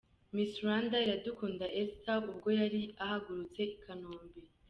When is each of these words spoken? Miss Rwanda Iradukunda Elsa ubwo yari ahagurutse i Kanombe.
Miss 0.33 0.51
Rwanda 0.63 0.95
Iradukunda 1.05 1.65
Elsa 1.81 2.13
ubwo 2.31 2.49
yari 2.59 2.81
ahagurutse 3.03 3.61
i 3.75 3.77
Kanombe. 3.83 4.39